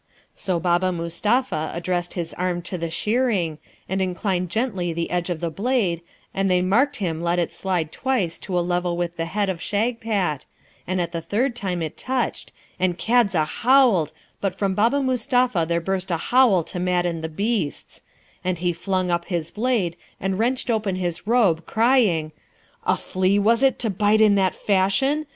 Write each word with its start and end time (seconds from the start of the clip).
So 0.33 0.59
Baba 0.59 0.91
Mustapha 0.91 1.69
addressed 1.75 2.13
his 2.15 2.33
arm 2.33 2.63
to 2.63 2.75
the 2.75 2.89
shearing, 2.89 3.59
and 3.87 4.01
inclined 4.01 4.49
gently 4.49 4.91
the 4.93 5.11
edge 5.11 5.29
of 5.29 5.41
the 5.41 5.51
blade, 5.51 6.01
and 6.33 6.49
they 6.49 6.59
marked 6.63 6.95
him 6.95 7.21
let 7.21 7.37
it 7.37 7.53
slide 7.53 7.91
twice 7.91 8.39
to 8.39 8.57
a 8.57 8.65
level 8.65 8.97
with 8.97 9.17
the 9.17 9.25
head 9.27 9.47
of 9.47 9.61
Shagpat, 9.61 10.47
and 10.87 10.99
at 10.99 11.11
the 11.11 11.21
third 11.21 11.55
time 11.55 11.83
it 11.83 11.97
touched, 11.97 12.51
and 12.79 12.97
Kadza 12.97 13.45
howled, 13.45 14.11
but 14.39 14.55
from 14.55 14.73
Baba 14.73 15.03
Mustapha 15.03 15.67
there 15.69 15.79
burst 15.79 16.09
a 16.09 16.17
howl 16.17 16.63
to 16.63 16.79
madden 16.79 17.21
the 17.21 17.29
beasts; 17.29 18.01
and 18.43 18.57
he 18.57 18.73
flung 18.73 19.11
up 19.11 19.25
his 19.25 19.51
blade, 19.51 19.95
and 20.19 20.39
wrenched 20.39 20.71
open 20.71 20.95
his 20.95 21.27
robe, 21.27 21.67
crying, 21.67 22.31
'A 22.87 22.97
flea 22.97 23.37
was 23.37 23.61
it 23.61 23.77
to 23.77 23.91
bite 23.91 24.19
in 24.19 24.33
that 24.33 24.55
fashion? 24.55 25.27